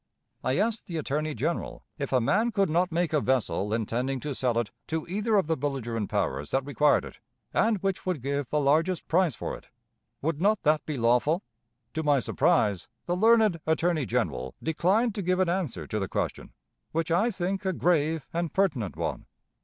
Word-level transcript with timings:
I 0.43 0.57
asked 0.57 0.87
the 0.87 0.97
Attorney 0.97 1.35
General 1.35 1.83
if 1.99 2.11
a 2.11 2.19
man 2.19 2.51
could 2.51 2.71
not 2.71 2.91
make 2.91 3.13
a 3.13 3.21
vessel 3.21 3.71
intending 3.71 4.19
to 4.21 4.33
sell 4.33 4.57
it 4.57 4.71
to 4.87 5.05
either 5.05 5.35
of 5.35 5.45
the 5.45 5.55
belligerent 5.55 6.09
powers 6.09 6.49
that 6.49 6.65
required 6.65 7.05
it, 7.05 7.19
and 7.53 7.77
which 7.83 8.03
would 8.03 8.23
give 8.23 8.49
the 8.49 8.59
largest 8.59 9.07
price 9.07 9.35
for 9.35 9.55
it, 9.55 9.67
would 10.19 10.41
not 10.41 10.63
that 10.63 10.83
be 10.87 10.97
lawful? 10.97 11.43
To 11.93 12.01
my 12.01 12.19
surprise, 12.19 12.87
the 13.05 13.15
learned 13.15 13.61
Attorney 13.67 14.07
General 14.07 14.55
declined 14.63 15.13
to 15.13 15.21
give 15.21 15.39
an 15.39 15.49
answer 15.49 15.85
to 15.85 15.99
the 15.99 16.07
question, 16.09 16.51
which 16.93 17.11
I 17.11 17.29
think 17.29 17.63
a 17.63 17.71
grave 17.71 18.25
and 18.33 18.51
pertinent 18.51 18.95
one. 18.95 19.27